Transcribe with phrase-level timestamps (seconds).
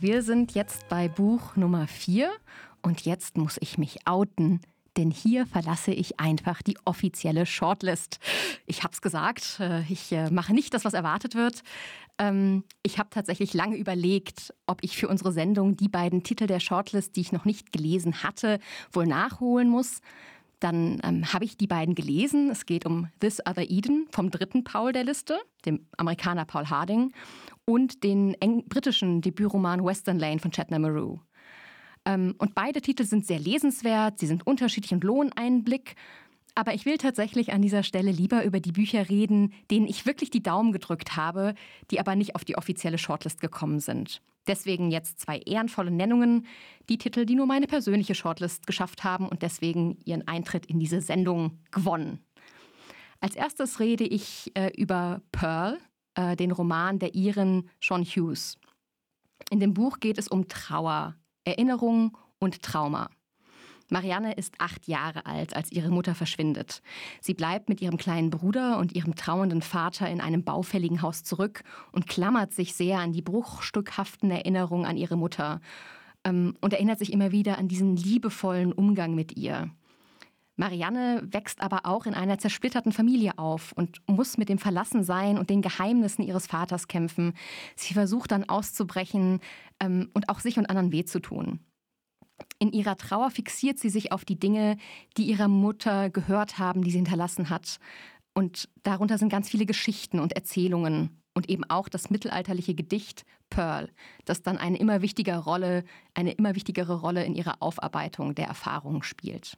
[0.00, 2.30] Wir sind jetzt bei Buch Nummer 4
[2.82, 4.60] und jetzt muss ich mich outen,
[4.96, 8.20] denn hier verlasse ich einfach die offizielle Shortlist.
[8.66, 11.64] Ich habe es gesagt, äh, ich äh, mache nicht das, was erwartet wird.
[12.16, 16.60] Ähm, ich habe tatsächlich lange überlegt, ob ich für unsere Sendung die beiden Titel der
[16.60, 18.60] Shortlist, die ich noch nicht gelesen hatte,
[18.92, 20.00] wohl nachholen muss.
[20.60, 22.50] Dann ähm, habe ich die beiden gelesen.
[22.50, 27.12] Es geht um This Other Eden vom dritten Paul der Liste, dem Amerikaner Paul Harding,
[27.68, 28.34] und den
[28.70, 31.18] britischen Debütroman Western Lane von Chetna Maru.
[32.06, 35.94] Ähm, und beide Titel sind sehr lesenswert, sie sind unterschiedlich und lohnen einen Blick.
[36.54, 40.30] Aber ich will tatsächlich an dieser Stelle lieber über die Bücher reden, denen ich wirklich
[40.30, 41.54] die Daumen gedrückt habe,
[41.90, 44.22] die aber nicht auf die offizielle Shortlist gekommen sind.
[44.46, 46.46] Deswegen jetzt zwei ehrenvolle Nennungen,
[46.88, 51.02] die Titel, die nur meine persönliche Shortlist geschafft haben und deswegen ihren Eintritt in diese
[51.02, 52.24] Sendung gewonnen.
[53.20, 55.78] Als erstes rede ich äh, über Pearl,
[56.18, 58.58] äh, den Roman der Iren Sean Hughes.
[59.50, 63.08] In dem Buch geht es um Trauer, Erinnerung und Trauma.
[63.88, 66.82] Marianne ist acht Jahre alt, als ihre Mutter verschwindet.
[67.22, 71.62] Sie bleibt mit ihrem kleinen Bruder und ihrem trauernden Vater in einem baufälligen Haus zurück
[71.92, 75.60] und klammert sich sehr an die bruchstückhaften Erinnerungen an ihre Mutter
[76.24, 79.70] ähm, und erinnert sich immer wieder an diesen liebevollen Umgang mit ihr.
[80.58, 85.50] Marianne wächst aber auch in einer zersplitterten Familie auf und muss mit dem Verlassensein und
[85.50, 87.34] den Geheimnissen ihres Vaters kämpfen.
[87.76, 89.40] Sie versucht dann auszubrechen
[89.80, 91.60] ähm, und auch sich und anderen weh zu tun.
[92.58, 94.76] In ihrer Trauer fixiert sie sich auf die Dinge,
[95.16, 97.78] die ihrer Mutter gehört haben, die sie hinterlassen hat.
[98.34, 103.90] Und darunter sind ganz viele Geschichten und Erzählungen und eben auch das mittelalterliche Gedicht Pearl,
[104.24, 109.04] das dann eine immer wichtigere Rolle, eine immer wichtigere Rolle in ihrer Aufarbeitung der Erfahrungen
[109.04, 109.56] spielt.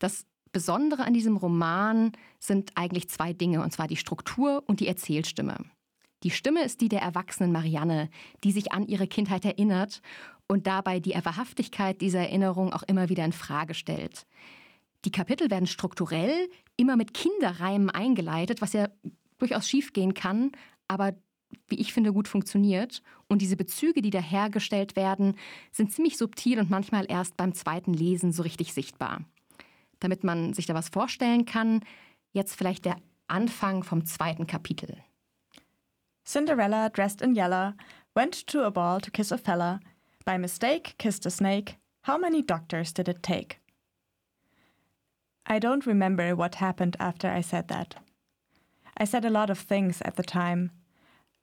[0.00, 4.88] Das Besondere an diesem Roman sind eigentlich zwei Dinge, und zwar die Struktur und die
[4.88, 5.58] Erzählstimme.
[6.24, 8.10] Die Stimme ist die der erwachsenen Marianne,
[8.42, 10.02] die sich an ihre Kindheit erinnert
[10.48, 14.26] und dabei die Wahrhaftigkeit dieser Erinnerung auch immer wieder in Frage stellt.
[15.04, 18.88] Die Kapitel werden strukturell immer mit Kinderreimen eingeleitet, was ja
[19.38, 20.52] durchaus schiefgehen kann,
[20.88, 21.14] aber
[21.68, 23.02] wie ich finde, gut funktioniert.
[23.28, 25.36] Und diese Bezüge, die da hergestellt werden,
[25.72, 29.24] sind ziemlich subtil und manchmal erst beim zweiten Lesen so richtig sichtbar.
[30.00, 31.84] Damit man sich da was vorstellen kann,
[32.32, 32.96] jetzt vielleicht der
[33.28, 34.96] Anfang vom zweiten Kapitel.
[36.24, 37.74] Cinderella, dressed in yellow,
[38.14, 39.80] went to a ball to kiss a fella.
[40.24, 41.76] By mistake, kissed a snake.
[42.02, 43.60] How many doctors did it take?
[45.46, 47.96] I don't remember what happened after I said that.
[48.96, 50.70] I said a lot of things at the time.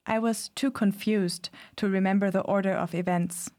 [0.06, 3.50] I was too confused to remember the order of events.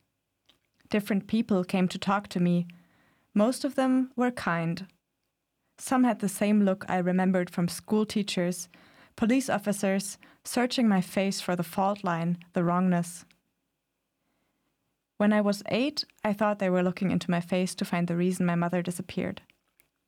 [0.88, 2.66] Different people came to talk to me.
[3.38, 4.84] Most of them were kind.
[5.78, 8.68] Some had the same look I remembered from school teachers,
[9.14, 13.24] police officers searching my face for the fault line, the wrongness.
[15.18, 18.16] When I was eight, I thought they were looking into my face to find the
[18.16, 19.40] reason my mother disappeared.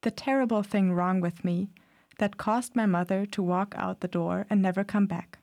[0.02, 1.70] The terrible thing wrong with me
[2.18, 5.38] that caused my mother to walk out the door and never come back.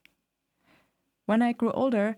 [1.26, 2.18] When I grew older,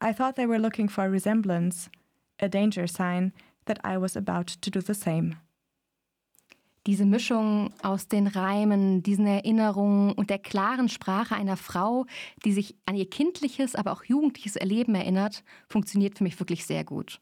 [0.00, 1.90] I thought they were looking for a resemblance,
[2.38, 3.34] a danger sign
[3.66, 5.36] that I was about to do the same.
[6.86, 12.06] Diese Mischung aus den Reimen, diesen Erinnerungen und der klaren Sprache einer Frau,
[12.44, 16.84] die sich an ihr kindliches, aber auch jugendliches Erleben erinnert, funktioniert für mich wirklich sehr
[16.84, 17.20] gut.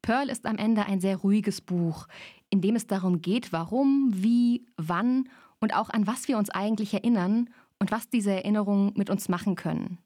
[0.00, 2.06] Pearl ist am Ende ein sehr ruhiges Buch,
[2.50, 5.28] in dem es darum geht, warum, wie, wann
[5.60, 9.56] und auch an was wir uns eigentlich erinnern und was diese Erinnerungen mit uns machen
[9.56, 9.98] können.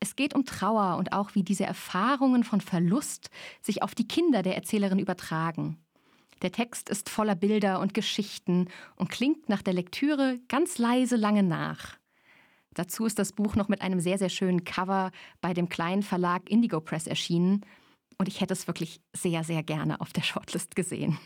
[0.00, 3.30] Es geht um Trauer und auch wie diese Erfahrungen von Verlust
[3.62, 5.78] sich auf die Kinder der Erzählerin übertragen.
[6.42, 11.42] Der Text ist voller Bilder und Geschichten und klingt nach der Lektüre ganz leise lange
[11.42, 11.96] nach.
[12.74, 15.10] Dazu ist das Buch noch mit einem sehr, sehr schönen Cover
[15.40, 17.64] bei dem kleinen Verlag Indigo Press erschienen
[18.18, 21.18] und ich hätte es wirklich sehr, sehr gerne auf der Shortlist gesehen.